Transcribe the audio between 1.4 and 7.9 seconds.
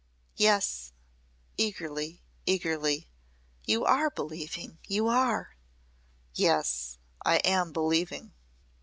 eagerly, eagerly, "you are believing you are!" "Yes I am